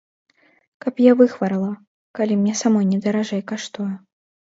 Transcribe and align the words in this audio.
Каб 0.85 1.03
я 1.09 1.13
выхварала, 1.19 1.69
калі 2.21 2.33
мне 2.43 2.59
самой 2.65 2.85
не 2.91 2.99
даражэй 3.07 3.41
каштуе! 3.53 3.93